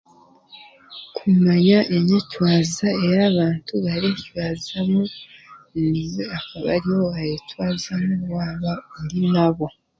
[1.15, 5.01] Kumanya enyetwaza ey'abantu bareetwazamu,
[5.79, 9.67] niwe okaba niyo waayetwazamu waaba ori nabo